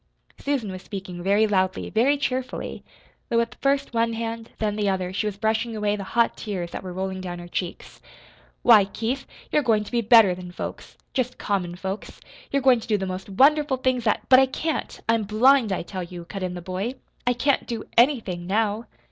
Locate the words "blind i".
15.21-15.83